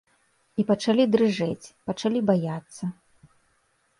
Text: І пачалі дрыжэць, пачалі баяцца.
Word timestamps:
І 0.61 0.63
пачалі 0.69 1.03
дрыжэць, 1.15 1.71
пачалі 1.89 2.19
баяцца. 2.29 2.83